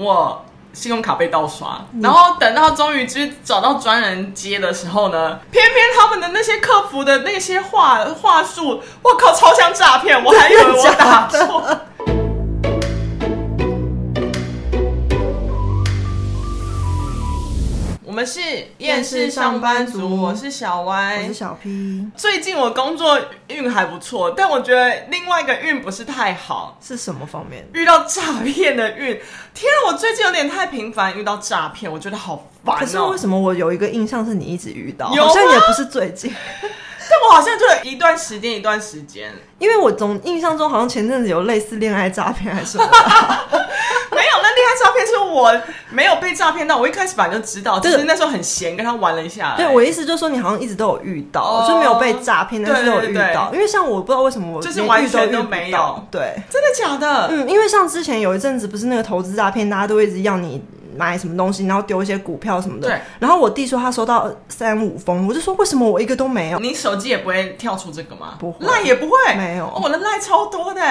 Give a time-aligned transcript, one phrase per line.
[0.00, 11.62] 我信用卡被盗刷，然后等到终于就是找到专人接的时候呢，偏偏他们的那些客服的那些话话术，我靠，超像诈骗，我还以为我打错。
[18.20, 18.40] 们是
[18.76, 22.06] 厌世上班族，我是小歪，我是小 P。
[22.14, 23.18] 最近我工作
[23.48, 26.76] 运还不错，但我觉得另外一个运不是太好。
[26.82, 27.66] 是什么方面？
[27.72, 29.18] 遇到诈骗的运。
[29.54, 32.78] 天啊，我最近有点太频繁遇到诈骗，我觉得好烦哦。
[32.80, 35.10] 可是为什么我有一个印象是你一直遇到？
[35.14, 35.26] 有？
[35.26, 36.30] 好像也不是最近，
[36.60, 42.86] 但我好像就有一段时间一段时间，因为我总印象中好像前阵子有类似恋爱诈骗还是什么。
[44.60, 45.52] 恋爱照片是我
[45.90, 49.54] 没有被诈骗到，我一开始本来就知道，就是那时候很闲，跟他玩了一下。
[49.56, 53.50] 对，我意思就是说，你好像一直都有遇到，哦、就没有被诈骗，但是都有遇到。
[53.52, 56.04] 因为像我不知道为什么我就是完全都没有。
[56.10, 57.28] 对，真的假的？
[57.30, 60.62] 嗯，因为像之前有一阵子不是那个投资诈骗，大家都一直要你
[60.96, 62.88] 买什么东西，然后丢一些股票什么的。
[62.88, 63.00] 对。
[63.18, 66.58] 然后我弟说他收到三五封，我就说为什么我一个都没有？
[66.58, 68.34] 你手机也不会跳出这个吗？
[68.38, 69.66] 不会，赖也不会，没有。
[69.66, 70.82] 哦、我的赖超多的。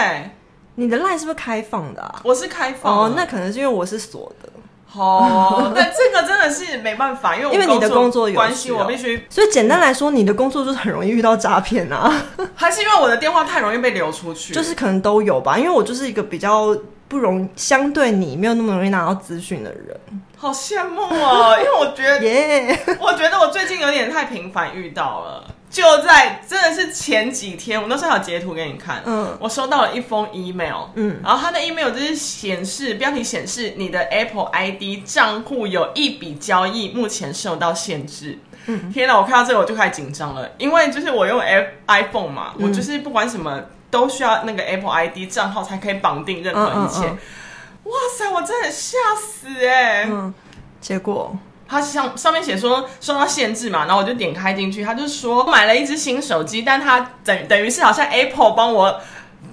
[0.79, 2.21] 你的 line 是不是开放的啊？
[2.23, 4.49] 我是开放哦，那可能是因为我是锁的
[4.93, 5.73] 哦。
[5.75, 9.25] 但这个真的是没办法，因为 因为你的工作有关系，我必须。
[9.29, 12.09] 所以简单来说，你的工作就是很容易遇到诈骗啊。
[12.55, 14.53] 还是因为我的电话太容易被流出去？
[14.53, 15.57] 就是可能都有吧。
[15.57, 16.73] 因为我就是一个比较
[17.09, 19.99] 不容，相对你没有那么容易拿到资讯的人。
[20.37, 25.43] 好羡慕哦，因为我觉得， 耶，我觉得我最近有点太频繁遇到了。
[25.69, 29.03] 就在真的是前几天，我那时候有截图给你看。
[29.05, 30.87] 嗯，我收到了一封 email。
[30.95, 38.39] 嗯，然后他的 email 就是显示标题显示你的 Apple ID 账户有一笔交易目前受到限制。
[38.65, 39.15] 嗯，天哪！
[39.15, 41.39] 我看到这个我就开始紧张了，因为就是我用
[41.87, 43.61] iPhone 嘛，嗯、我就是不管什么
[43.91, 47.07] 都需要那个 Apple ID 账号才可以绑定任何一切。
[47.07, 47.17] 嗯嗯
[47.85, 48.29] 嗯、哇塞！
[48.31, 50.07] 我真的吓死哎、欸。
[50.09, 50.33] 嗯，
[50.81, 51.37] 结果。
[51.69, 58.99] 他上上面写说受到限制嘛，然后我就点开进去，他就说买了一只新手机，但他等等于是好像 Apple 帮我。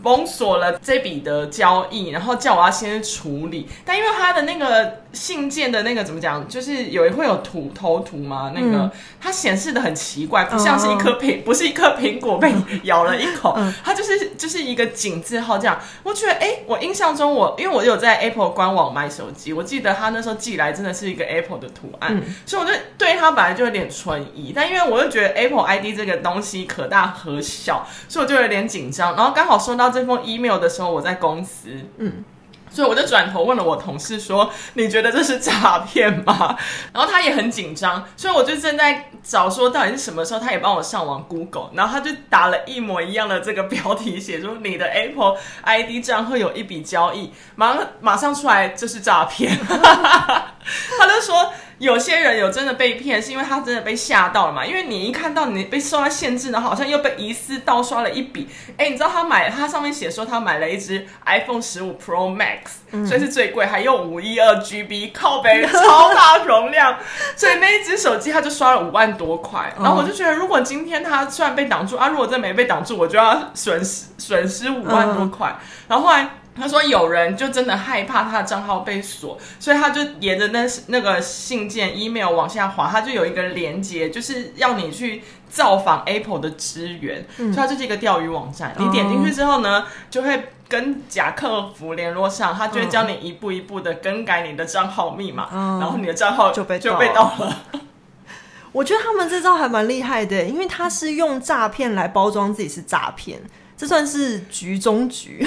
[0.06, 3.66] 封锁了这笔的交易，然后叫我要先处理。
[3.84, 8.90] 但因为他的那个信件的那个怎么讲，就是有会有图头图嘛，那个、嗯、
[9.20, 15.76] 它显示的很奇怪，不像是一颗苹，不是一颗苹果被咬了一口，嗯、它就是就是一个井字号这样。
[16.04, 24.52] 我觉得，哎、欸，我印象中我因为我有在 Apple 官网买手机，我记得他那时候寄来真的是一个 Apple 的图案，嗯、所以我就对他本来就有点存疑。
[24.54, 29.16] 但因为我又觉得 Apple ID 这个东西可大可小，所以我就有点紧张。
[29.16, 29.95] 然后刚好收到。
[29.96, 32.22] 这封 email 的时候，我在公司，嗯，
[32.70, 36.54] 所以我就转头问了我同事说：“你觉得这是诈骗吗？”
[36.92, 51.35] 然后他也很紧张，所以我就正在找说到底是什么时候，他也帮我上网 Google，然后他就打了一模一样的这个标题，写说你的 Apple ID 账户有一笔交易，马上马上出来这是诈骗， 他就说。
[51.78, 54.64] 有些人有真的被骗，是因为他真的被吓到了嘛？
[54.64, 58.48] 因为你一看到你被受到限制，然后好像又被疑似盗刷了一笔。
[58.78, 62.60] 哎，你知道他买，他上面写说他买了一支 iPhone 十五 Pro Max，
[62.92, 66.96] 嗯，所以是最贵，还用五一二 GB 靠背 超大容量，
[67.36, 69.70] 所以那一只手机他就刷了五万多块。
[69.78, 75.54] 然后我就觉得，如果今天他虽然被挡住啊，如果真没被挡住，我就要损失损失五万多块。
[75.88, 76.30] 然后后来。
[76.58, 88.74] 他说有人就真的害怕他的账号被锁，所以他就沿着那那个信件 email 往下滑，他就有一个连接，就是要你去造访 Apple 的支援，嗯、所以它就是一个钓鱼网站。
[88.78, 97.62] 你点进去之后呢，就会跟假客服联络上，他就会教你一步一步的更改你的账号密码，嗯、然后你的账号就被就被盗了。
[98.72, 103.40] 我觉得他们这招还蛮厉害的，因为他是用诈骗来包装自己是诈骗。
[103.76, 105.46] 这算是局中局，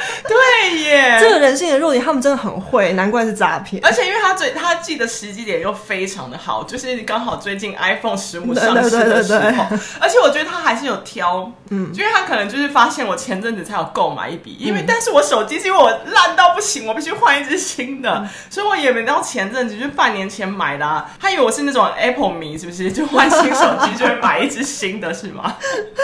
[0.26, 1.18] 对耶！
[1.20, 3.84] 这个人性的弱点，他们真的很会，难怪是诈骗。
[3.84, 9.66] 而且因为他最他记得时机点又非常的好，就是刚好最近 iPhone 十五上市的时候。
[10.00, 21.10] 而且我觉得他还是有挑，嗯，因为他可能就是发现我前阵子才有购买一笔，因为、嗯、但是我手机是因为我烂到不行，我必须换一支新的，嗯、所以我也没到前阵子，就是半年前买的、啊。
[21.20, 22.90] 他以为我是那种 Apple 迷，是不是？
[22.90, 25.56] 就换新手机就会买一支新的，是吗？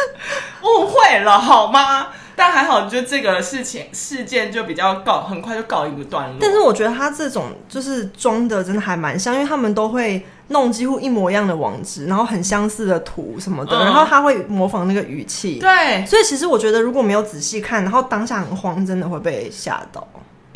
[0.63, 2.09] 误会了好吗？
[2.37, 6.37] 但还好，就这个事情事件就比较告，很快就告一个段落。
[6.39, 15.59] 但是我觉得他这种就是装的真的还蛮像，因为他们都会弄几乎一模一样的网址，然后很相似的图什么的，嗯、然后他会模仿那个语气。
[15.59, 20.07] 对，所以其实我觉得如果没有仔细看，然后当下很慌，真的会被吓到。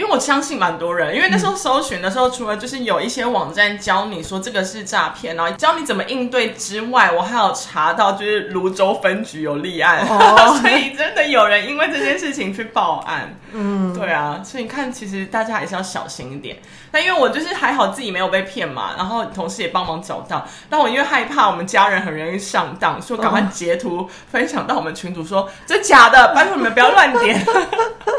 [0.01, 13.37] 因为我相信蛮多人，因为那时候搜寻的时候，嗯、除了就是有一些网站教你说这个是诈骗，然后教你怎么应对之外，我还有查到就是泸州分局有立案，哦、 所以真的有人因为这件事情去报案。
[13.53, 16.57] 嗯，对啊，所以你看，其实大家还是要小心一点。
[16.93, 27.45] 那因为我就是还好自己没有被骗嘛，然后同事也帮忙找到，但我因为害怕我们家人很容易上当，所以赶快截图分享到我们群组说，说这假的，拜托你们不要乱点。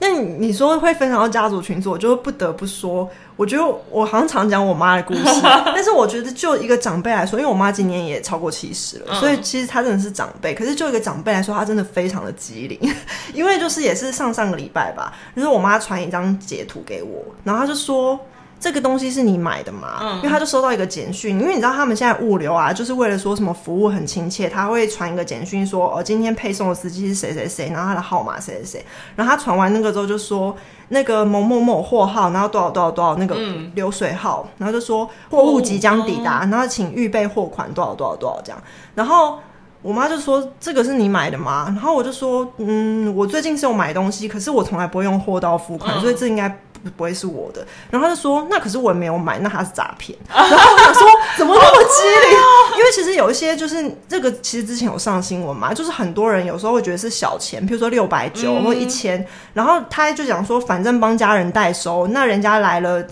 [0.00, 10.54] 那你说会分享到家族群组，我就不得不说，我觉得我好像常讲我妈的故事， 但是我觉得就一个长辈来说，因为我妈今年也超过七十了，嗯、所以其实她真的是长辈。
[10.54, 12.94] 可是就一个长辈来说，她真的非常的机灵，
[13.34, 18.18] 因为就是也是上上个礼拜吧，就是我妈传一张截图给我，然后她就说。
[18.60, 19.98] 这个东西是你买的吗？
[20.00, 28.84] 嗯，因为他就收到一个简讯，因为你知道他们现在物流啊，就是为了说什么服务很亲切，他会传一个简讯说，哦，今天配送的司机是谁谁谁，然后他的号码谁谁谁，
[29.14, 30.56] 然后他传完那个之后就说
[30.88, 33.36] 那个某某某货号，然后多少多少多少那个
[33.76, 38.60] 流水号，嗯、然后就说货物即将抵达，然后请预备货款多少多少多少这样，
[38.96, 39.38] 然后
[39.82, 41.66] 我妈就说这个是你买的吗？
[41.68, 46.58] 然后我就说嗯，我最近是有买东西，可是我从来不会用货到付款，嗯、所以这应该。
[46.96, 50.18] 不会是我的，然后他就说，那可是我也没有买，那他是诈骗。
[50.28, 52.38] 然后我想说，怎么那么机灵？
[52.78, 63.04] 因为其实有一些就是这个，其实之前有上新闻嘛，就是很多人有时候会觉得是小钱，比如说六百九或一千，然后他就讲说，反正帮家人代收，那人家来了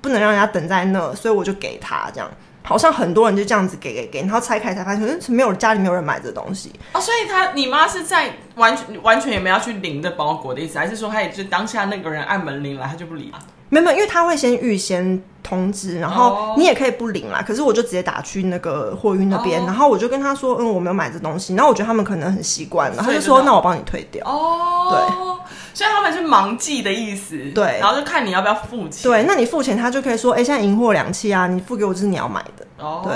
[0.00, 2.30] 不能让人家等在那，所以我就给他这样。
[2.62, 13.38] 好像很多人就这样子给给给，然后拆开才发现，嗯，没有家里没有人买这东西哦，所以他你妈是在完全完全也没有去领这包裹的意思，还是说他也就当下那个人按门铃来，他就不理了？
[13.70, 17.42] 没有，因为他会先预先通知，然后你也可以不领啦。
[17.46, 21.54] 可是我就直接打去那个货运那边，然后我就跟他说，嗯，我没有买这东西。
[21.54, 24.24] 然后我觉得他们可能很习惯了，他就说，那我帮你退掉。
[24.26, 25.40] 哦，对。
[25.72, 29.02] 所以他们是盲寄的意思，对，然后就看你要不要付钱。
[29.04, 32.66] 对，那你付钱，他就可以说，哎、欸，现在银货两期啊，你付给我就是你要买的。
[32.78, 33.14] 哦，对。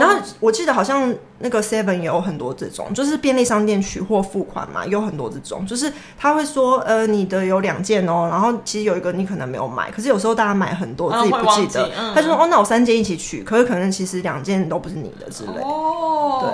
[0.00, 15.60] 然后我记得好像那个 Seven 也有很多这种，就是便利商店取货付款嘛，有很多这种，就是他会说，呃，你的有两件哦，然后其实有一个你可能没有买，可是有时候大家买很多自己不记得，嗯、他就说，哦，那我三件一起取，可是可能其实两件都不是你的之类。
[15.62, 16.50] 哦，对。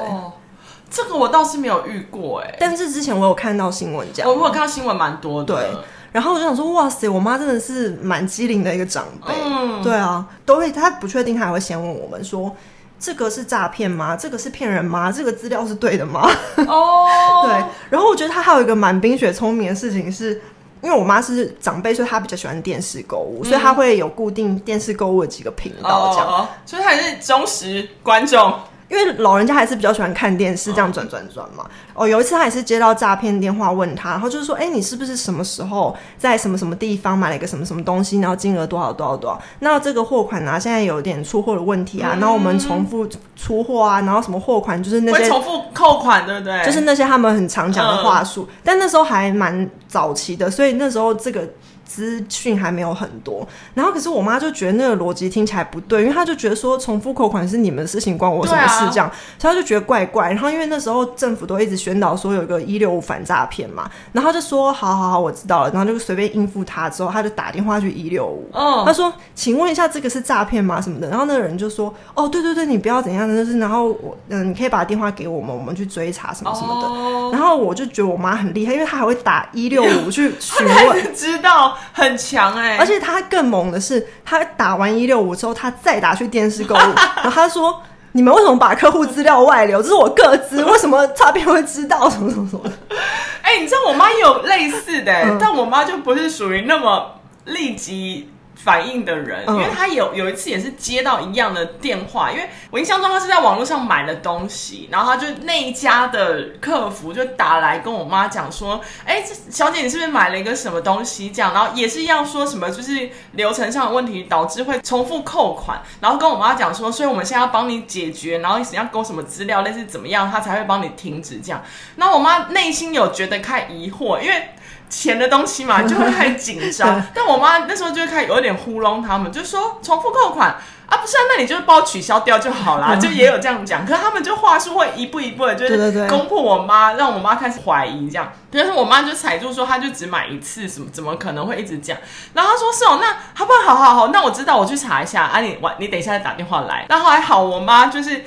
[0.88, 5.70] 这个我倒是没有遇过哎、欸，但是之前我有看到新闻讲，我我有看到新闻蛮多的，对。
[6.12, 12.54] 然后我就想说，哇塞，我妈真的是蛮机灵的一个长辈，嗯，对啊，都会，她不确定，她还会先问我们说，
[12.98, 14.16] 这个是诈骗吗？
[14.16, 15.12] 这个是骗人吗？
[15.12, 16.26] 这个资料是对的吗？
[16.66, 17.64] 哦，对。
[17.90, 20.40] 然后我觉得她还有一个蛮冰雪聪明的事情，是
[20.86, 28.54] 因为我妈是长辈，所以她比较喜欢电视购物，嗯、所以她会有固定电视购物的几个频道这样，哦、所以她也是忠实观众。
[28.88, 31.64] 因为老人家还是比较喜欢看电视，这样转转转嘛。
[31.94, 39.40] 哦，有一次他也是接到诈骗电话，问他，然后就是说，哎，你是不是什么时候在什么什么地方买了一个什么什么东西，然后金额多少多少多少？
[39.60, 46.64] 那这个货款呢、啊，现在有点出货的问题啊，然后我们重复出货啊，然后什么货款就是那些重复扣款，对不对？
[46.64, 51.48] 就是那些他们很常讲的话术，嗯、但那时候还蛮早期的，所以那时候这个。
[51.86, 60.30] 资讯还没有很多，然后可是我妈就觉得那个逻辑听起来不对，因为她就觉得说重复扣款是你们的事情，关我什么事这样，啊、所以她就觉得怪怪。
[60.30, 70.80] 然后因为那时候政府都一直宣导说有一个一六五反诈骗嘛，然后就说好好好，我知道了，然后就随便应付他之后，他就打电话去一六五，哦，他说请问一下这个是诈骗吗？
[70.80, 76.88] 什么的，然后那个人就说哦对对对，你不要怎样的，就是然后我嗯，你可以把电话给我们，我们去追查什么什么的。
[76.88, 81.75] 哦、然后我就觉得我妈很厉害，因为她还会打一六五去询问， 知道。
[81.93, 86.78] 很强哎、欸，而且他更猛的是，他打完一六五之后，他再打去电视购物，
[87.23, 89.83] 然后他说：“你们为什么把客户资料外流？
[89.83, 92.09] 这是我个资， 为什么诈骗会知道？
[92.11, 92.73] 什么什么什么的？”
[93.42, 98.30] 哎、欸，你知道我妈也有类似的、欸，嗯、但我妈就不是属于那么立即。
[98.56, 111.30] 反应的人，因为他有有一次也是接到一样的电话，因为我印象中他是在网络上买了东西，然后他就那一家的客服就打来跟我妈讲说，哎，这小姐你是不是买了一个什么东西？
[111.30, 121.62] 这样，然后也是要说什么就是流程上的问题导致会重复扣款，然后跟我妈讲说，所以我们现在要帮你解决，然后你要勾什么资料，类似怎么样，他才会帮你停止这样。
[121.96, 124.48] 那我妈内心有觉得开疑惑，因为。
[124.88, 127.02] 钱的东西嘛， 就会太紧张。
[127.14, 130.57] 但我妈那时候就会开始有点糊弄他们，就说重复扣款
[130.88, 132.95] 啊，不是啊，那你就帮我取消掉就好啦。
[132.95, 133.85] 就也有这样讲。
[133.85, 138.33] 可是他们就话术会一步一步的，就是攻破我妈，让我妈开始怀疑这样。
[138.52, 141.99] 可是我妈就踩住说，她就只买一次，什么怎么可能会一直讲？
[142.35, 143.75] 然后她说是哦，那好不好？
[143.75, 145.40] 好好，那我知道，我去查一下啊。
[145.40, 146.87] 你晚，你等一下再打电话来。
[146.88, 148.25] 然后还好，我妈就是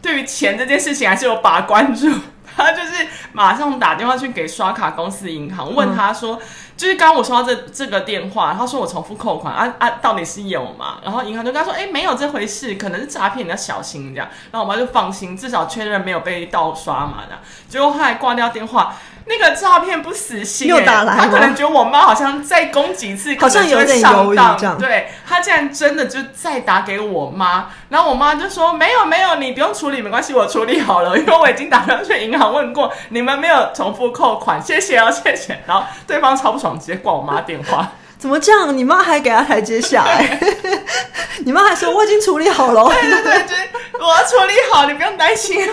[0.00, 2.08] 对于钱这件事情还是有把关住。
[2.56, 6.40] 他就是马上打电话去给刷卡公司银行，问他说
[6.76, 10.98] ：“就是刚刚我说到这这个电话，他说我重复扣款啊啊，到底是有吗？
[11.02, 14.28] 然后银行就跟他说，哎、欸，没有这回事，可能是诈骗，你要小心这样。
[14.50, 17.38] 然后我妈就放心，至少确认没有被盗刷嘛的。
[17.68, 18.94] 结果后来挂掉电话。
[19.28, 24.78] 那个诈骗不死心、欸，又打来，他可能觉得我妈好像再攻几次，好像有点犹豫这样。
[24.78, 35.60] 对，他竟然真的就再打给我妈，然后我妈就说没有没有，你不用处理，没关系，我处理好了，因为我已经打算去银行问过，你们没有重复扣款，谢谢哦，谢谢。
[35.66, 37.92] 然后对方超不爽，直接挂我妈电话。
[38.18, 38.76] 怎么这样？
[38.76, 40.40] 你妈还给他台阶下来？
[41.44, 42.84] 你妈还说我已经处理好了。
[42.88, 43.56] 对对对对，
[44.00, 45.60] 我要处理好，你不用担心。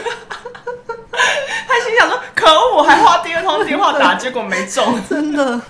[1.68, 5.62] 他心想说：“可恶，我还花第二通电话打，结果没中，真的。”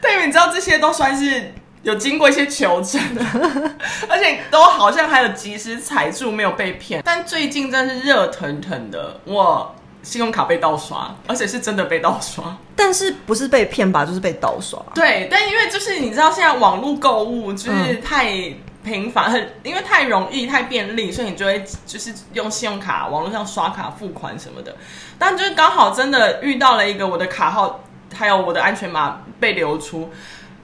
[0.00, 1.52] 但你知道这些都算是
[1.82, 3.22] 有经过一些求证的，
[4.08, 7.02] 而且都好像还有及时踩住，没有被骗。
[7.04, 12.56] 但最近真的是热腾腾的，我信用卡被盗刷，而且是真的被盗刷。
[12.74, 14.80] 但是不是被骗吧，就是被盗刷。
[14.94, 18.32] 对，但因为就是你知道现在网络购物就是太。
[18.32, 24.74] 嗯频繁很，因为太容易、太便利，所以你就会就是用信用卡、网络上刷卡付款什么的。
[25.18, 27.80] 但就是刚好真的遇到了一个我的卡号，
[28.14, 30.10] 还有我的安全码被流出，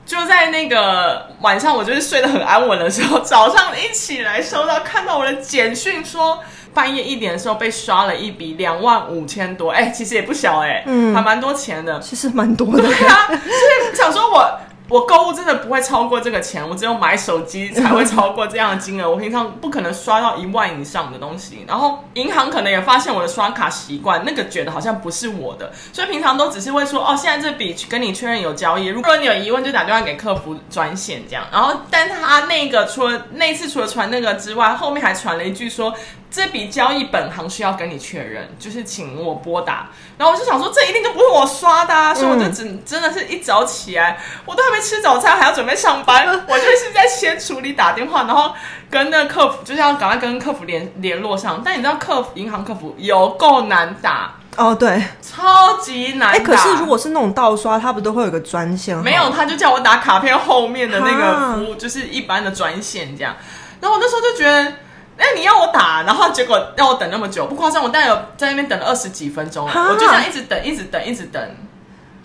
[0.07, 6.39] 就在那个晚上，我就是睡得很安稳的时候，早上一起来收到看到我的简讯说，
[6.75, 14.61] 半夜一点的时候被刷了一笔两万五千多，哎、欸，其实也不小哎、欸，嗯，还蛮多钱的，其实蛮多的，对啊，所以想说我。
[14.89, 19.09] 我购物真的不会超过这个钱，我只有买手机才会超过这样的金额。
[19.11, 21.65] 我平常不可能刷到一万以上的东西。
[21.67, 28.87] 然后银行可能也发现我的刷卡习惯，那个觉得好像不是我的，所以平常都只是会说哦，现在这笔跟你确认有交易。
[28.87, 31.47] 如果你有疑问，就打电话给客服专线这样。
[31.51, 35.95] 然后，但他那个除了那次除了传那个之外，后面还传了一句说。
[36.31, 39.89] 这笔交易本行需要跟你确认，就是请我拨打。
[40.19, 48.53] 然后我就想说，这一定就不是我刷的，啊，所以我就只真的是一早起来，我都还没吃早餐，还要准备上班， 我就是在先处理打电话，然后
[48.91, 51.63] 跟那个客服，就是要赶快跟客服联联络上。
[51.65, 56.39] 但你知道，客服银行客服有够难打哦，对，超级难打。
[56.39, 58.97] 哎，可是如果是那种盗刷，他不都会有个专线？
[58.99, 63.35] 没有，他就叫我打卡片后面的那个服务，就是一般的专线这样。
[63.81, 64.73] 然后我那时候就觉得。
[65.17, 71.41] 哎，你要我打，然后结果让我等那么久，不夸张，我大概有在那边等了二十几分钟，我就这样一直等，一直等，一直等，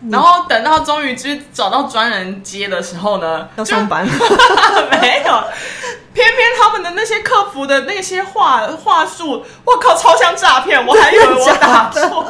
[0.09, 4.05] 然后等到终于就是找到专人接的时候呢，要上班，
[4.91, 5.43] 没有，
[6.13, 12.25] 偏偏他们的那些客服的那些话话术，我靠，超像诈骗，我还以为我打错。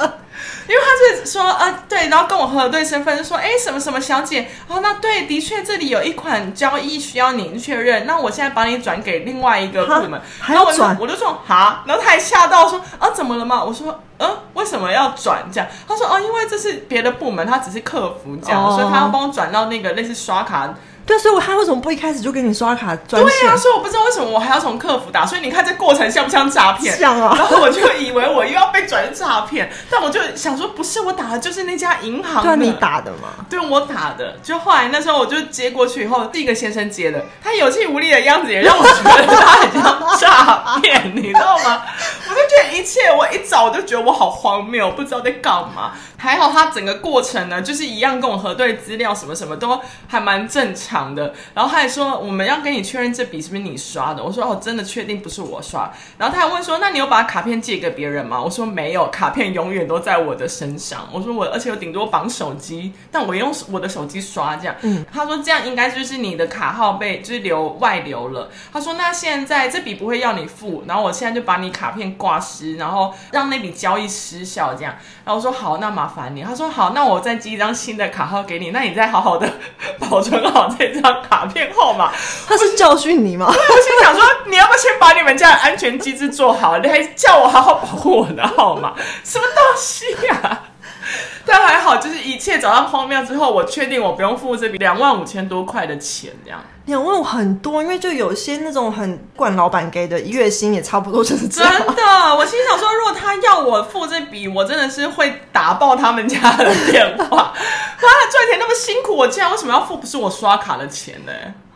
[0.70, 13.64] 因为他是说，呃，对，然后跟我核对身份，就说，哎，什么什么小姐，哦，那对，的确这里有一款交易需要您确认，那我现在把你转给另外一个部门，还要转，我就说，哈，然后他还吓到说，啊，怎么了吗？
[13.64, 15.68] 我说，嗯，为什么要转这样？
[15.88, 20.72] 他说，哦，因为这是别的部门，他只是客服这样，哦、所以他要帮我转到那个类似刷卡。
[21.10, 23.32] 对，所以我他为什么不一开始就给你刷卡专线？
[23.32, 25.26] 对呀、啊，所以我不知道为什么我还要从客服打。
[25.26, 26.96] 所以你看这过程像不像诈骗？
[26.96, 27.34] 像啊。
[27.36, 33.44] 然后我就以为我又要被转诈骗，但我就想说，不是我打的，就是那家银行你打的吗？
[33.50, 34.38] 对，我打的。
[34.44, 41.82] 就后来那时候我就接过去以后，第一个先生接的，他有气无力的样子也让我觉得他很像诈骗，你知道吗？
[42.30, 45.94] 我就觉得一切，我一早就觉得我好荒谬，不知道在干嘛。
[46.22, 51.34] 还好他整个过程呢，就是一样跟我核对资料，什么什么都还蛮正常的。
[51.54, 54.22] 然后他还说，我们要跟你确认这笔是不是你刷的。
[54.22, 55.90] 我说哦，真的确定不是我刷。
[56.18, 58.42] 然后他还问说，那你有把卡片借给别人吗？
[58.42, 61.08] 我说没有，卡片永远都在我的身上。
[61.14, 64.76] 我说我而且我顶多绑手机，但我用我的手机刷这样。
[64.82, 68.50] 嗯，他说这样应该就是你的卡号被就是流外流了。
[68.74, 74.94] 他说那现在这笔不会要你付，然后我现在就把你卡片挂失，然后让那笔交易失效这样。
[75.24, 76.10] 然后我说好，那麻。
[76.10, 79.48] 烦你，他说好，那我再寄一张新的卡号给你，那你再好好的
[80.10, 82.12] 保存好这张卡片号码。
[82.48, 83.48] 他是教训你吗？
[83.50, 86.78] 我心想说，你要不要先把你们家的安全机制做好？
[86.80, 88.94] 你还叫我好好保护我的号码，
[89.24, 90.64] 什么东西呀、啊？
[91.46, 96.60] 但还好，就是一切找到荒谬之后，我确定我不用付这笔两万五千多块的钱，这样。
[96.86, 101.72] 两万五很多，因为就有些那种很惯老板给的月薪也差不多就是这样。
[101.72, 102.04] 真的，
[102.36, 107.54] 我心想说，如果他要我付这笔，我真的是会打爆他们家的电话。
[108.02, 111.32] 妈的，赚钱那么辛苦，我竟然为什么要付不是我刷卡的钱呢？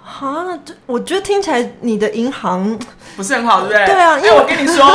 [0.05, 2.77] 啊，这我觉得听起来你的银行
[3.15, 3.85] 不是很好，对不对？
[3.85, 4.85] 对啊，因为我跟你说，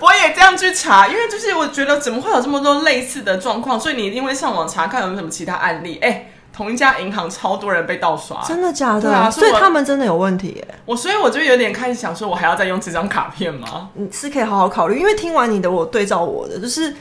[0.00, 5.98] 我也这样去查，因为就是我觉得怎么会有这么多类似的状况，所以你一定会上网查看有没有什么其他案例。
[6.02, 9.00] 哎，同一家银行超多人被盗刷，真的假的？
[9.00, 10.68] 对啊，所以他们真的有问题耶。
[10.84, 13.88] 我所以我就有点开始想说，我还要再用这张卡片吗？
[13.94, 16.94] 你是可以好好考虑，因为听完你的，我对照我的，就是。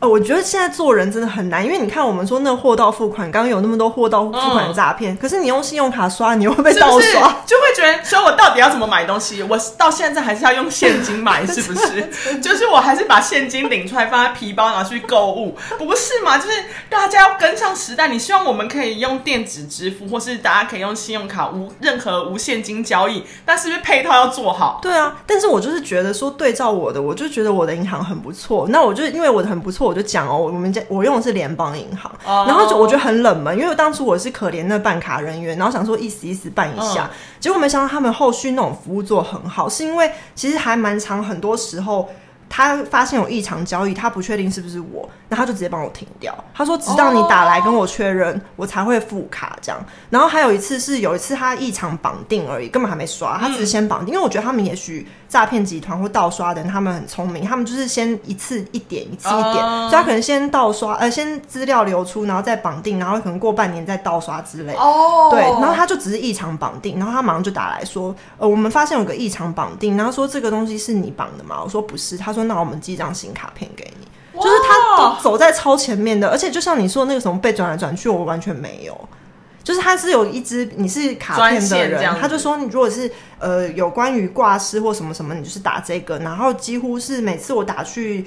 [0.00, 9.42] 呃，我觉得现在做人真的很难，因为你看我们说那货到付款，刚刚有那么多货到付款的诈骗，嗯、可是你用信用卡刷，你又会被盗刷，是是就会觉得说我到底要怎么买东西？
[9.42, 12.38] 我到现在还是要用现金买， 是不是？
[12.40, 16.38] 就是我还是把现金领出来放在皮包拿去购物，不是嘛？
[16.38, 16.56] 就是
[16.88, 24.78] 大家要跟上时代，你希望我们可以用电子支付，或是大家可以用信用卡无任何无现金交易，但是不是配套要做好？
[24.80, 29.87] 对啊，但是我就是觉得说对照我的，我就觉得我的银行很不错，那我就因为我的很不错。
[29.88, 32.48] 我就讲哦，我们家我用的是联邦银行，oh.
[32.48, 37.10] 然后就我觉得很冷门，因为当初我是可怜那办卡人员，然后想说意思意思办一下，oh.
[37.40, 42.08] 结果没想到他们后续那种服务做很好，是因为其实还蛮长，很多时候。
[42.48, 46.34] 他发现有异常交易，他不确定是不是我，那他就直接帮我停掉。
[46.54, 48.42] 他说，直到你打来跟我确认，oh.
[48.56, 49.78] 我才会付卡这样。
[50.10, 54.12] 然后还有一次是有一次他异常绑定而已，根本还没刷，他只是先绑定。
[54.12, 59.88] 嗯、因为我觉得他们也许诈骗集团或盗刷的人，他们很聪明，他们就是先一次一点，一次一点，uh.
[59.88, 64.72] 所以他可能先盗刷，呃，先资料流出，然后再绑定，然后可能过半年再盗刷之类。
[64.74, 65.30] 哦，oh.
[65.30, 71.60] 对，然后他就只是异常绑定，然后他马上就打来说，呃，我们发现有个异常绑定，然后说这个东西是你绑的吗？
[71.62, 72.37] 我说不是，他说。
[72.38, 74.06] 说那我们寄张新卡片给你，
[74.40, 79.08] 就是他都走在超前面的，而且就像你说的那个什么被转来转去，我完全没有。
[79.64, 88.24] 就是他是有一支你是卡片的人，他就说你如果是呃有关于挂失或什么什么，你就是打这个，然后几乎是每次我打去，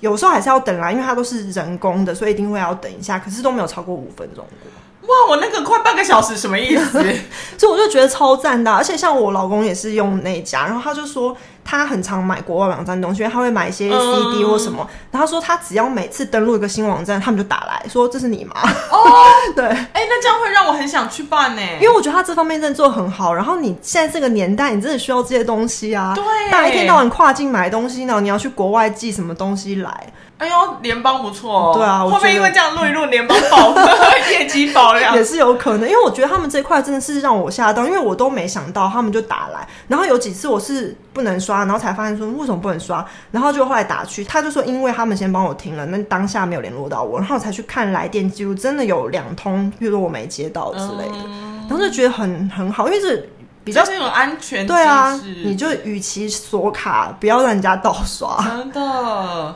[0.00, 4.70] 有时候还是要等啦，因为它都是人工的，所以一定会要等一下，可是都没有超过五分钟过。
[5.06, 7.00] 哇，我那个快半个小时什么意思？
[7.56, 18.54] 所以我就觉得超赞的，而且像我老公也是用那家，然后他就说他很常买国外网站东西，因为他会买一些 CD 或什么，嗯、然后他说他只要每次登录一个新网站，他们就打来说这是你吗？
[18.90, 19.22] 哦，
[19.54, 23.32] 对，哎、欸，那这样会让我很想去办呢，因为我觉得他这方面真的做得很好。
[23.32, 30.12] 然后你现在这个年代，你真的需要这些东西啊，对，大一天到晚跨境买东西呢，你要去国外寄什么东西来？
[30.38, 31.72] 哎呦，联邦不错哦。
[31.74, 33.74] 对啊，会不会因为这样录一录联邦爆
[34.30, 35.14] 业绩爆量？
[35.16, 53.26] 也是有可能，因为我觉得他们这块真的是让我吓到，因为我都没想到他们就打来，然后有几次我是不能刷，然后才发现说为什么不能刷，然后就后来打去，他就说因为他们先帮我停了，那当下没有联络到我，然后我才去看来电记录，真的有两通，比如说我没接到之类的，嗯、然后就觉得很很好，因为是
[53.64, 59.54] 比较是有安全，对啊，你就与其锁卡，不要让人家盗刷，真的。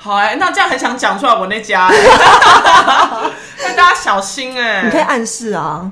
[0.00, 1.94] 好哎、欸，那这样很想讲出来我那家、欸，
[3.60, 4.82] 但 大家小心哎、欸。
[4.84, 5.90] 你可以暗示啊，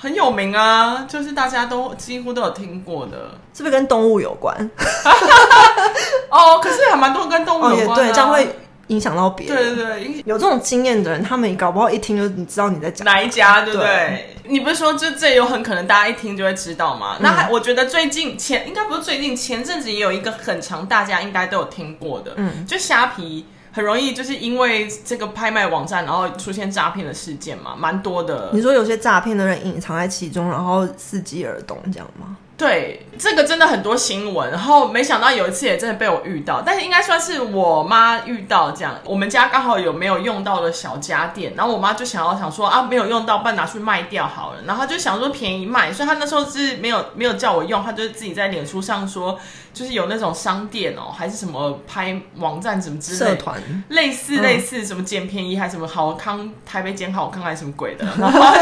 [0.00, 4.56] 很有名啊，就是大家都几乎都有听过的，是不是跟动物有关？
[6.30, 8.59] 哦，可是还蛮多跟动物有关的、啊哦，对，这样会。
[8.90, 13.86] 影响到别人，对对对，有这种经验的人，他们搞不好一听就你知道你在讲哪一家，对不对？
[13.86, 17.16] 对，你不是说这这有很可能大家一听就会知道吗？
[17.18, 28.50] 嗯、那还我觉得最近前应该不是最近，前阵子也有一个很长，大家应该都有听过的，嗯，就虾皮很容易就是因为这个拍卖网站，然后出现诈骗的事件嘛，蛮多的。
[28.52, 32.36] 你说有些诈骗的人隐藏在其中，然后伺机而动，这样吗？
[32.60, 38.98] 对，这个真的很多新闻，然后没想到有一次也真的被我遇到，但是应该算是我妈遇到这样。
[39.02, 44.58] 我们家刚好有没有用到的小家电，然后我妈就想要想说啊，没有用到，不然拿去卖掉好了。
[44.66, 49.40] 然后就想说便宜卖，所以她那时候是没有没有叫我用，她就自己在脸书上说，
[49.72, 58.54] 就是有那种商店哦，还是什么拍网站什么之类的，社团类似类似什么捡便宜还是什么好康台北捡好康还是什么鬼的，然后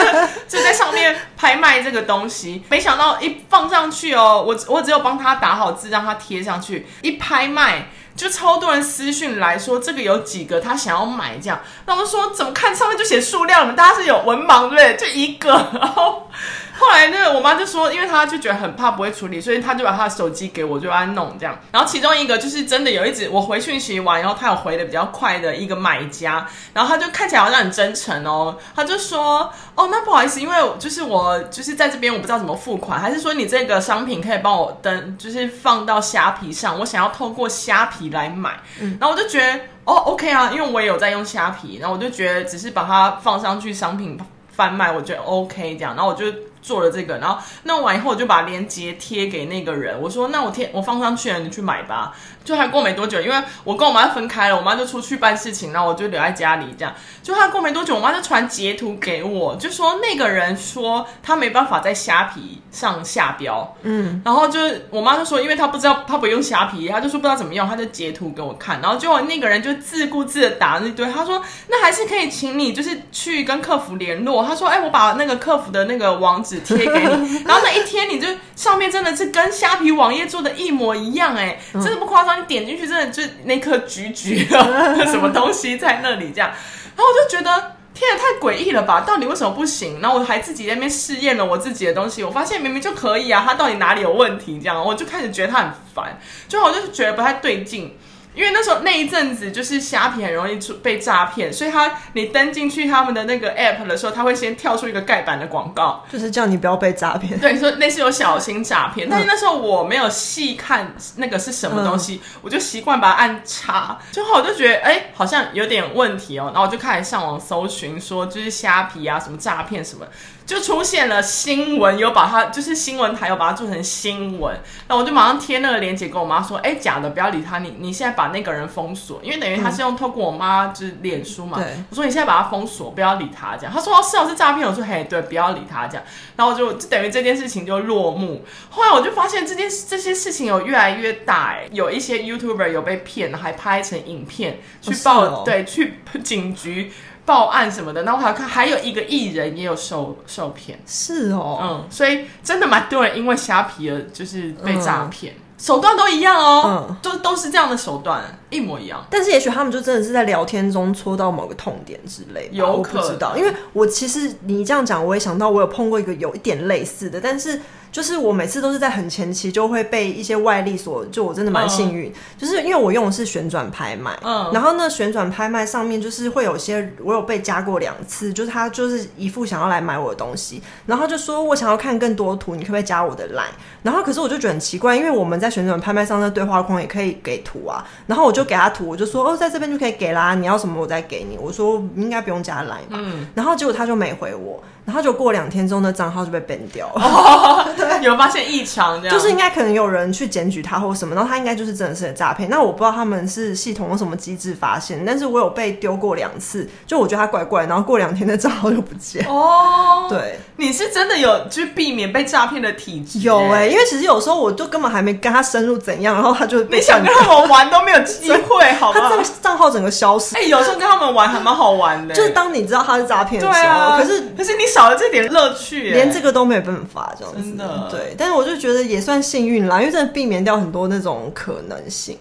[0.46, 3.87] 就在上面拍卖这个东西，没想到一放上。
[3.90, 6.86] 去哦，我我只有帮他打好字，让他贴上去。
[7.02, 11.60] 一拍卖，就超多人私讯来说这个有几个，他想要买这样。
[11.86, 13.74] 那我说怎么看上面就写数量了？
[13.74, 14.96] 大家是有文盲对不对？
[14.96, 16.30] 就一个，然后。
[16.78, 21.58] 后来那个我妈就说，因为她就觉得很怕不会处理，所以她就把她的手机给我，就来弄这样。
[21.72, 38.60] 然后其中一个就是真的有一直我回讯息完，然后她有回的比较快的一个买家，然后他就看起来好像很真诚哦，他就说哦，那不好意思，因为就是我就是在这边我不知道怎么付款，还是说你这个商品可以帮我登，就是放到虾皮上，我想要透过虾皮来买。
[38.80, 44.18] 嗯，然后我就觉得哦，OK 啊，因为我也有在用虾皮，然后我就觉得只是把它放上去商品
[44.52, 46.26] 贩卖，我觉得 OK 这样，然后我就。
[46.62, 50.00] 做了这个，然后弄完以后，我就把链接贴给那个人。
[50.00, 52.12] 我说：“那我贴我放上去了，你去买吧。”
[52.44, 56.94] 就还过没多久，因为我跟我妈分开了，我妈就出去办事情，然后我就留在家里这样。
[57.22, 84.58] 就还过没多久，我妈就传截图给我，就说那个人说他没办法在虾皮上下标，嗯，然后就我妈就说，因为她不知道她不用虾皮，她就说不知道怎么用，她就截图给我看，然后结果那个人就自顾自的打那堆，他说那还是可以请你就是去跟客服联络，他说：“哎、欸，我把那个客服的那个网址贴给你， 然后那一天你就上面真的是跟虾皮网页做的一模一样、欸，哎，真的不夸张，你点进去真的就那颗橘橘的
[85.06, 86.50] 什么东西在那里这样，
[86.96, 89.00] 然后我就觉得。”天啊，太诡异了吧！
[89.00, 90.00] 到底为什么不行？
[90.00, 94.60] 然后我还自己在那边试验了我自己的东西，我发现明明就可以啊，它到底哪里有问题？
[94.62, 97.98] 这样我就开始觉得它很烦，就我就是觉得不太对劲。
[98.38, 107.36] 因为那时候那一阵子就是虾皮很容易出被诈骗，所以他你登进去他们的那个 app 的时候，他会先跳出一个盖板的广告，就是叫你不要被诈骗。
[107.40, 120.06] 对，说那是有小心诈骗，但是那时候我没有细看那个是什么东西，嗯、我就习惯把它按叉，之后我就觉得哎、欸，好像有点问题哦，然后我就开始上网搜寻，说就是虾皮啊什么诈骗什么。
[120.46, 136.04] 就出现了新闻，有把它就是新闻台有把它做成新闻，那我就马上贴那个链接跟我妈说，哎、欸，假的，不要理他，你你现在把那个人封锁，因为等于他是用透过我妈就是脸书嘛，对，我说你现在把他封锁，不要理他这样，他说哦是哦是诈骗，我说嘿对，不要理他这样，
[136.36, 138.44] 然后就就等于这件事情就落幕。
[138.70, 146.92] 后来我就发现这件这些事情有越来越大，哎，有一些 YouTuber 有被骗，还拍成影片去报，哦哦对，去警局。
[147.28, 159.04] 报案什么的，然后还看还有一个艺人也有受受骗，是哦，嗯，所以真的蛮多人因为虾皮而就是被诈骗，嗯、手段都一样哦，嗯，就都是这样的手段，一模一样。
[159.10, 167.60] 但是也许他们就真的是在聊天中戳到某个痛点之类，有可能，我不知道，因为我其实你这样讲，我也想到我有碰过一个有一点类似的，但是。
[167.90, 183.54] 就是我每次都是在很前期就会被一些外力所，就我真的蛮幸运，uh, 就是因为我用的是旋转拍卖，嗯，uh, 然后那，旋转拍卖上面就是会有些我有被加过两次，就是他就是一副想要来买我的东西，然后就说我想要看更多图，你可不可以加我的 line？
[183.82, 194.62] 然后可是我就觉得很奇怪，因为我们在旋转拍卖上的对话框也可以给图啊，然后我就给他图，我就说哦，在这边就可以给啦，你要什么我再给你，我说应该不用加 line 吧，嗯，然后结果他就没回我。
[194.88, 197.02] 然后就过两天之后，那账号就被 ban 掉了。
[197.04, 202.48] 哦，对，有发现异常，这样就是应该可能有人去检举他或什么，然后他应该就是真的是诈骗。
[202.48, 209.26] 那我不知道他们是系统用什么机制发现，但是我有被丢过两次，就我觉得他怪怪，然后过两天的账号就不见。
[209.26, 213.18] 哦，对，你是真的有去避免被诈骗的体质？
[213.18, 219.00] 有哎、欸，因为其实有时候我就根本还没跟他深入怎样，然后他就被你想跟他们玩都没有机会，好吧？
[219.00, 220.34] 他这个账号整个消失。
[220.34, 225.58] 哎、欸，有时候跟他们玩还蛮好玩的、欸，就是当你知道他是诈骗的时候，可是可是你少了这点乐趣。
[225.68, 228.14] 去连这个都没有办法，这样子真的对。
[228.16, 232.16] 但是我就觉得也算幸运啦，因为真的避免掉很多那种可能性。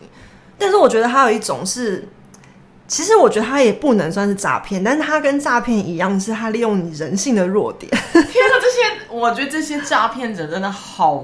[0.58, 2.08] 但是我觉得还有一种是，
[2.88, 7.90] 其实我觉得他也不能算是诈骗，但是他跟诈骗一样，是他利用你人性的弱点。
[8.12, 11.24] 天哪，这些我觉得这些诈骗者真的好。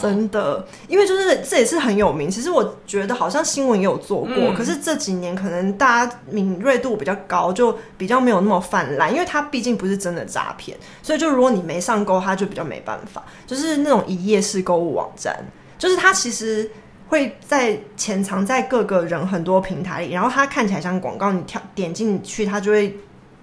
[0.00, 2.30] 真的，因为就是这也是很有名。
[2.30, 9.12] 其实我觉得好像新闻也有做过，嗯、可是这几年可能大家敏锐度比较高，就比较没有那么泛滥。
[9.12, 13.24] 因为它毕竟不是真的诈骗，所以就如果你没上钩，它就比较没办法。
[13.46, 15.36] 就是那种一夜式购物网站，
[15.76, 16.70] 就是它其实
[17.08, 22.96] 会在潜藏在各个人很多平台里，然后它看起来像广告，你跳点进去，它就会。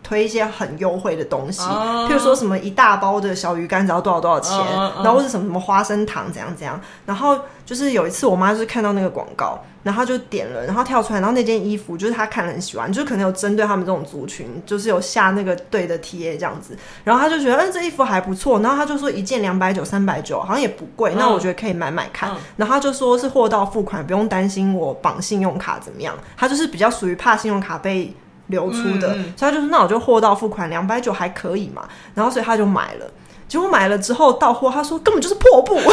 [0.05, 4.55] 推一些很优惠的东西，譬如说什么一大包的小鱼干只要多少多少钱，
[5.03, 6.79] 然后或是什么什么花生糖怎样怎样。
[7.07, 16.77] 然后就是有一次我妈就是看到那个广告，然后就点了，然后跳出来，然后那件衣服就是她看了很喜欢，就是可能有针对他们这种族群，就是有下那个对的贴这样子。
[17.03, 18.59] 然后她就觉得，嗯，这衣服还不错。
[18.59, 21.15] 然后她就说一件两百九、三百九，好像也不贵。
[21.17, 22.29] 那我觉得可以买买看。
[22.57, 26.13] 然后她就说是货到付款，不用担心我绑信用卡怎么样。
[26.37, 28.13] 她就是比较属于怕信用卡被。
[28.47, 29.19] 流出的，嗯。
[29.19, 33.05] 嗯，所以他就说那我就货到付款，两百九还可以嘛，然后所以他就买了，
[33.47, 35.83] 结果买了之后到货，他说根本就是破布， 哦，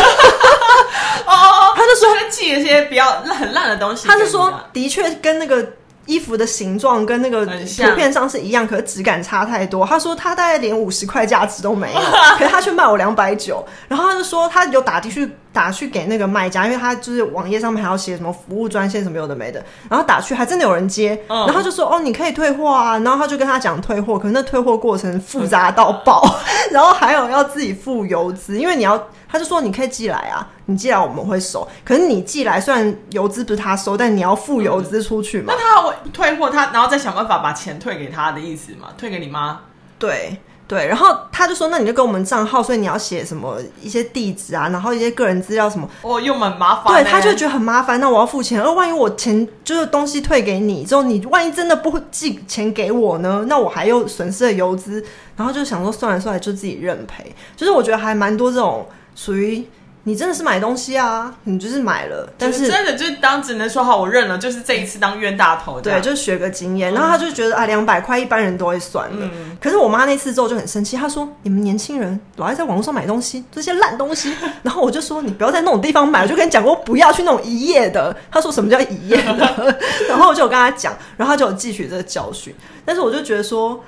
[1.75, 5.75] 他就说他寄了一些比较很烂的东西，他就说的确跟那个。
[6.07, 9.87] 衣服的形状跟那个图片上是一样，可是质感差太多。
[9.87, 12.01] 他说他大概连五十块价值都没有，
[12.39, 13.65] 可是他却卖我两百九。
[13.89, 19.65] 然后他就说他有打的去打去给那个卖家，因为他就是网页上面还要写什么服务专线什么有的没的。
[19.89, 22.99] 然后打去还真的有人接，然后他就说哦，你可以退货啊。
[22.99, 26.23] 然后他就跟他讲退货，可是那退货过程复杂到爆，
[26.73, 29.09] 然后还有要自己付邮资，因为你要。
[29.33, 31.67] 他就说：“你可以寄来啊，你寄来我们会收。
[31.85, 35.53] 可是你寄来，虽然邮资不是他收，但你要付邮资出去嘛。
[35.53, 38.89] 嗯、那他会退货，他然后再想办法把钱退给他的意思嘛？
[38.97, 39.61] 退给你妈？
[39.99, 40.37] 对
[40.69, 40.87] 对。
[40.87, 45.89] 然后他就说：那你就给我们账号，所以你要写什么一些地址啊，然后一些个人资料什么。
[46.03, 46.95] 哦，又很麻烦。
[46.95, 47.99] 对，他就觉得很麻烦。
[47.99, 53.45] 那我要付钱，而万一我钱就是东西退给你之后，你万一真的不会寄钱给我呢？
[53.49, 55.05] 那我还又损失了邮资。
[55.37, 57.35] 然后就想说算了算了，就自己认赔。
[57.57, 58.87] 就是我觉得还蛮多这种。
[59.15, 59.63] 属于
[60.05, 66.93] 你真的是买东西啊，你就是买了，但是真的就是当只能说好，我认了，就是这一次当冤大头，对，就学个经验。
[66.93, 69.17] 然后他就觉得啊，两百块一般人都会算了。
[69.21, 74.35] 嗯、可是我妈那次之后就很生气，她说：“你们年轻人老爱在网络上买东西，这些烂东西。
[74.65, 79.77] ”然后我就说：“你不要在那种地方买，我就跟你讲过不要去那种一夜的。”她说：“什么叫一夜的？”
[80.09, 82.53] 然后我就跟她讲，然后她就有汲取这个教训。
[82.85, 83.81] 但是我就觉得说。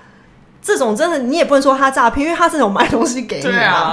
[0.64, 3.42] 这种真的你也不能说他诈骗，因为他是有卖东西给你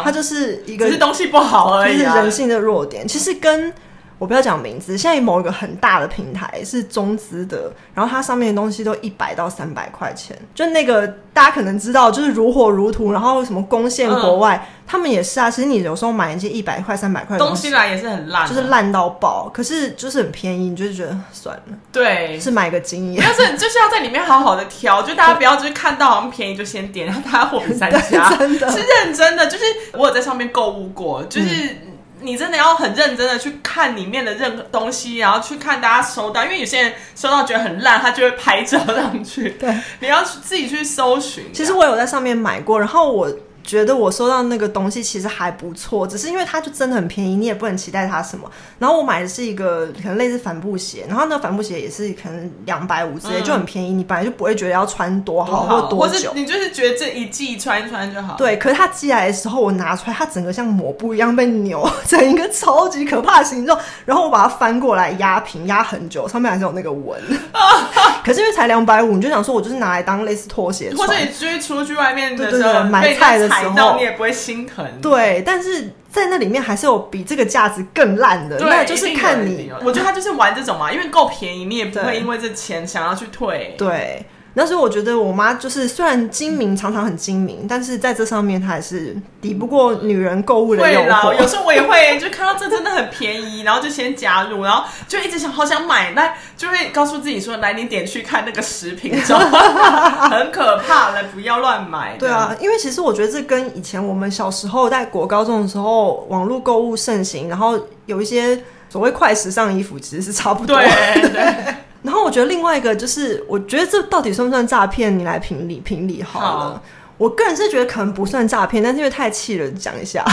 [0.04, 3.06] 他就是一个只是东西不好而已、啊，就是人性的弱点。
[3.06, 3.74] 其实跟
[4.22, 15.50] 我不要讲名字，现在某一个很大的平台是中资的，然后它上面的东西都一百到三百块钱，就那个大家可能知道，就是如火如荼，然后什么攻陷国外，嗯、他们也是啊。
[15.50, 19.50] 其实你有时候买一件一百块、三百块东西来也是很烂，就是烂到爆。
[19.52, 23.24] 可是就是很便宜，你就是觉得算了，对，是买个经验。
[23.26, 29.48] 但是就是要在里面好好的挑，就大家不要就是看到好像便宜就先点，然后大家货比三家， 真的是认真的。
[29.48, 31.48] 就是我有在上面购物过，就是。
[31.48, 31.88] 嗯
[32.22, 39.50] 你真的要很认真的去看里面的任何东西，然后去看大家收到，因为有些人收到觉得很烂，他就会拍照上去。
[39.60, 41.52] 对，你要自己去搜寻。
[41.54, 43.32] 其实我有在上面买过，然后我。
[43.64, 48.50] 觉得我收到那个东西其实还不错，只是因为它就真的很便宜，你也不能期待它什么。
[48.80, 58.36] 然后我买的是一个可能类似帆布鞋，然后那个帆布鞋也是可能两百五之类，就很便宜，你本来就不会觉得要穿多好或多久，你就是觉得这一季穿一穿就好。
[58.36, 67.22] 对，可是它寄来的时候，我拿出来，它整个像抹布一样被扭成一个超级可怕的形状，然后我把它翻过来压平，压很久，上面还是有那个纹。
[68.26, 73.51] 可是因为才两百五，你就想说我就是拿来当类似拖鞋穿，或者你追出去外面的时候买菜的。
[73.52, 79.72] 踩到你也不会心疼，对，但是在那里面还是有比这个价值更烂的，对那就是看你。
[79.84, 83.76] 我觉得他就是玩这种嘛，因为够便宜，你也不会因为这钱想要去退。
[83.78, 84.26] 对。
[84.54, 91.34] 那时候我觉得我妈就是虽然精明，常常很精明，但是在这上面她还是抵不过女人购物的诱惑。
[91.40, 99.40] 有时候我也会就看到这真的很便宜，然后就先加入，然后就一直想好想买，那就会告诉自己说：“来，你点去看那个食品中，
[100.30, 110.84] 很可怕，来不要乱买。”对啊，因为其实我觉得这跟以前我们小时候在国高中的时候，网络购物盛行，然后有一些所谓快时尚衣服，其实是差不多的。
[110.84, 111.30] 对。
[111.30, 115.18] 对然后我觉得另外一个就是，我觉得这到底算不算诈骗？
[115.18, 116.48] 你来评理评理好了。
[116.48, 116.84] 好，
[117.18, 120.26] 我个人是觉得可能不算诈骗，但是因为太气了，讲一下。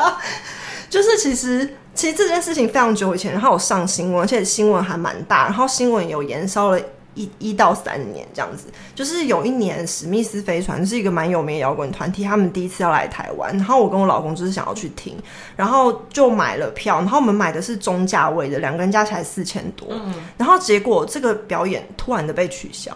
[0.90, 6.80] 就是其实其实这件事情非常久以前，然后有上新闻，而且新闻还蛮大，然后新闻有延烧了。
[7.16, 15.16] 一一到三年这样子，就是有一年史密斯飞船是一个蛮有名的摇滚团体，他们第一次要来台湾，然后我跟我老公就是想要去听，
[15.56, 22.94] 然后就买了票，然后我们买的是中价位的，两个人加起来四千多，嗯，然后结果这个表演突然的被取消，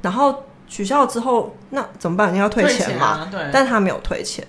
[0.00, 2.32] 然后取消了之后，那怎么办？
[2.32, 3.16] 你要退钱嘛？
[3.16, 4.46] 钱啊，对，但他没有退钱。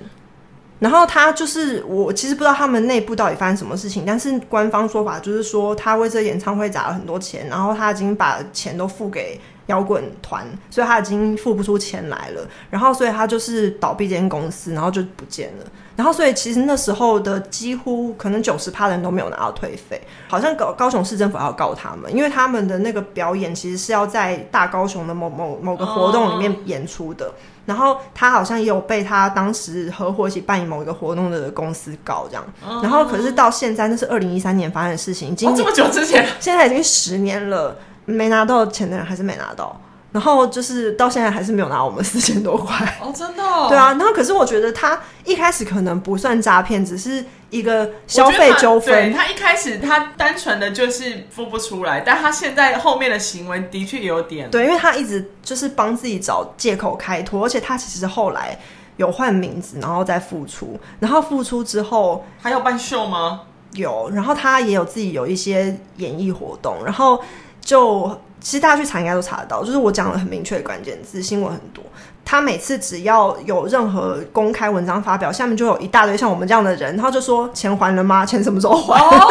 [0.79, 15.65] 然后他就是我，其实不知道他们内部到底发生什么事情，但是官方说法就是说他为这个演唱会砸了很多钱，然后他已经把钱都付给摇滚团，所以他已经付不出钱来了，然后所以他就是倒闭这间公司，然后就不见了。
[15.95, 27.31] 然后所以其实那时候的几乎可能九十趴人都没有拿到退费，好像高高雄市政府要告他们，因为他们的那个表演其实是要在大高雄的某某某个活动里面演出的。
[27.65, 32.45] 然后他好像也有被他当时合伙一起办理某一个活动的公司搞这样，
[32.81, 37.75] 然后可是到现在那是二零一三年发生的事情，已经、哦、这么久之前， 现在已经十年了，
[38.05, 39.79] 没拿到钱的人还是没拿到。
[40.15, 43.67] 然后就是到现在还是没有拿我们四千多块哦，真的哦？
[43.67, 43.89] 对啊。
[43.95, 49.11] 然后可是我觉得他一开始可能不算诈骗，只是一个消费纠纷。
[49.11, 58.57] 他一开始他单纯的就是付不出来，但他现在后面的行为的确有点对，因为他一直就是帮自己找借口开脱，而且他其实后来
[58.95, 63.41] 有换名字，然后再复出，然后复出之后还有办秀吗？
[63.73, 67.21] 有，然后他也有自己有一些演艺活动，然后
[67.59, 68.17] 就。
[68.45, 71.83] 其实大家去查应该都查得到，就是我讲了很明确的关键字，新闻很多。
[72.23, 78.23] 他每次只要有任何公开文章发表，下面就有一大堆像我们这样的人，然后就说钱还了吗？
[78.29, 78.99] 钱什么时候还？
[78.99, 79.27] 哦，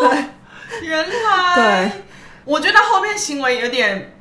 [0.00, 0.24] 对，
[0.82, 1.92] 原来对，
[2.44, 4.12] 我觉得他后面行为有点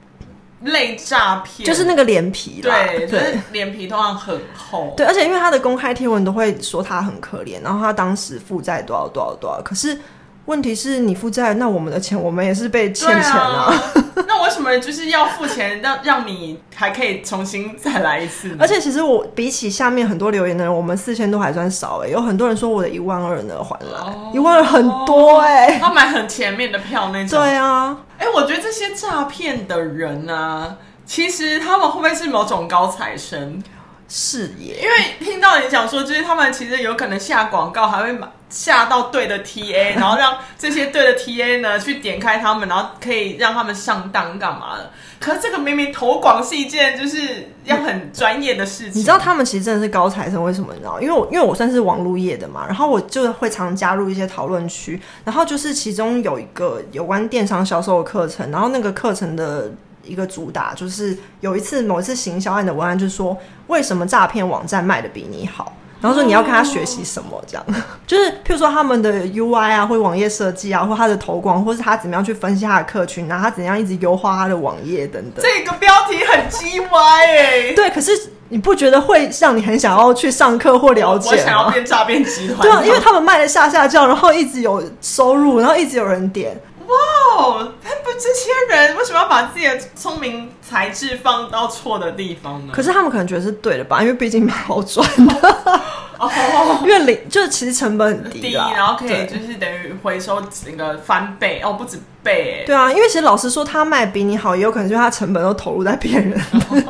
[0.61, 4.93] 类诈骗，就是那个脸皮，对对，脸皮通常很厚。
[4.95, 9.99] 对，而且因为他的公开贴文都会说他很可怜，然后他当时负债多少多少多少，可是。
[10.45, 13.65] 问题是你负债，那我们的钱，我们也是被欠钱啊。
[13.65, 13.73] 啊
[14.27, 18.55] 那为什么就是要付钱，让让你还可以重新再来一次？
[18.59, 22.13] 而且其实我比起下面很多留言的人，我们四千都还算少哎、欸。
[22.13, 23.99] 有很多人说我的一万二能还来，
[24.33, 25.79] 一、哦、万二很多哎、欸。
[25.79, 27.39] 他买很前面的票那种。
[27.39, 33.61] 对啊，哎、欸，我觉得这些诈骗的人啊，其实他们会不会是某种高材生？
[34.07, 34.75] 视野。
[34.75, 44.91] 因为听到你讲说，就是他们其实有可能下广告，还会买下到对的 TA， 然后让这些对的 TA 呢去点开他们，然后可以让他们上当干嘛的。
[45.17, 48.99] 可是这个明明投广是一件就是要很专业的事情。
[48.99, 50.71] 你知道他们其实真的是高材生，为什么？
[50.73, 51.01] 你知道？
[51.01, 59.71] 因为我因为我算是网络业的嘛，然后我就会常加入一些讨论区，然后就是其中有一个有关电商销售的课程，然后那个课程的
[60.05, 63.37] 一个主打就是有一次某一次行销案的文案就是说，
[63.67, 65.73] 为什么诈骗网站卖的比你好？
[66.01, 67.75] 然后说你要跟他学习什么，这样、oh.
[68.05, 75.43] 就是譬如说他们的 UI 啊，或网页设计啊，或他的投广，或是他怎么样去分析他的客群，然后他怎样一直优化他的网页等等。
[75.43, 77.73] 这个标题很鸡歪哎。
[77.73, 78.11] 对，可是
[78.49, 81.37] 你不觉得会让你很想要去上课或了解吗？
[81.41, 82.59] 我想要变诈骗集团。
[82.59, 86.55] 对啊，因为他们卖的下下叫，然后一直有收入，然后一直有人点。
[86.87, 92.73] 哇，他们这些人为什么要把自己的聪明才智放到错的地方呢？
[92.73, 95.81] 可是他们可能觉得是对的吧，因为毕竟蛮好赚的。
[96.17, 102.63] 哦，因为零就是其实成本很低，低，然后可以就是等于回收整个翻倍哦，不止倍。
[102.65, 106.39] 对啊，因为其实老实说，他卖比你好，也有可能就是他成本都投入在别人，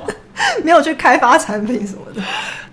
[0.64, 2.22] 没有去开发产品什么的。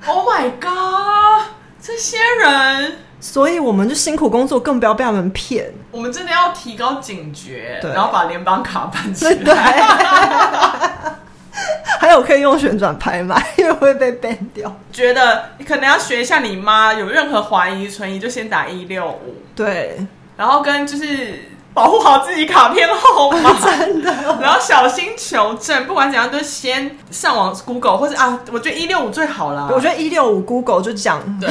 [0.06, 1.46] Oh my god，
[1.80, 2.98] 这些人。
[3.22, 5.72] 所以我们就辛苦工作，更不要被他们骗。
[5.92, 9.35] 我们真的要提高警觉，然后把联邦卡办起来。
[9.42, 9.54] 对，
[12.00, 14.74] 还有可以用旋转拍卖，因为会被 ban 掉。
[14.90, 19.37] 觉得你可能要学一下你妈，有任何怀疑存疑就先打一六五。
[19.54, 20.04] 对，
[20.37, 21.44] 然后跟就是。
[21.74, 25.87] 保护好自己卡片号码， 真的，然后小心求证。
[25.87, 29.68] 不管怎样，都先上网 Google，或者啊，我觉得一六五最好啦。
[29.70, 31.50] 我觉得一六五 Google 就讲，对，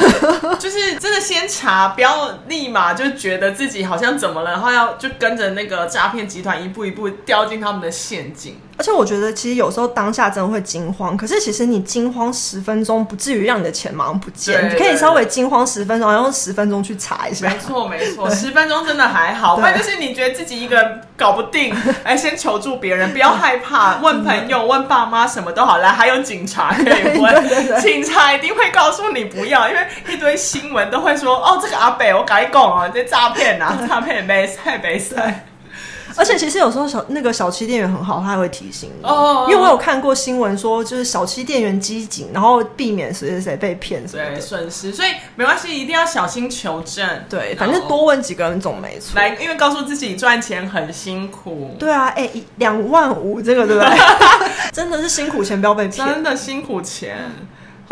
[0.58, 8.60] 就是真的先查，不要立马就觉得自己好像怎么了，然后要就跟着那个诈骗集团一步一步掉进他们的陷阱。
[8.78, 14.70] 而且我觉得，其实有时候当下真的会惊慌，可是其实你惊慌十分钟，不至于让你的钱马上不见。
[14.70, 17.48] 你可以稍微惊慌十分钟，然后用十分钟去查一下。
[17.48, 19.56] 没错，没错，十分钟真的还好。
[19.56, 25.78] 不然就是你觉得自己一个人搞不定，哎，先求助别人，不要害怕，问朋友、问爸妈，什么都好。
[25.78, 27.48] 来，还有警察可以问，
[27.80, 35.46] 警察一定会告诉你不要，因为一堆新闻都会说，哦，这个阿北，我跟你讲啊，这诈骗啊，诈骗没赛没赛。
[36.16, 39.06] 而且其实有时候小那个小七店员很好，他还会提醒你。
[39.06, 47.06] 哦，因为我有看过新闻说，就是小七店员机警，然后避免谁谁谁被骗什么的损失，所以没关系，一定要小心求证。
[47.28, 49.18] 对，反正多问几个人总没错。
[49.18, 51.76] 来，因为告诉自己赚钱很辛苦。
[51.78, 53.90] 对啊，哎、欸，两万五这个对不对？
[54.72, 56.06] 真的是辛苦钱，不要被骗。
[56.06, 57.30] 真的辛苦钱。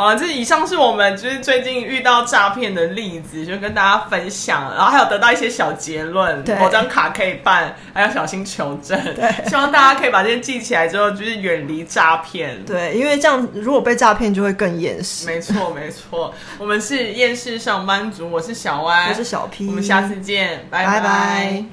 [0.01, 8.99] 好了，这以上是我们就是最近遇到诈骗的例子，就跟大家分享，然后还有得到一些小结论，某张卡可以办，还要小心求证。
[9.15, 12.65] 对， 希望大家可以把这些记起来之后，就是远离诈骗。
[12.65, 15.27] 对，因为这样如果被诈骗，就会更厌世。
[15.27, 16.33] 没错，没错。
[16.57, 20.93] 我们是厌世上班族，我是小歪，我是小 P，我们下次见，拜拜。
[20.93, 21.65] 拜拜。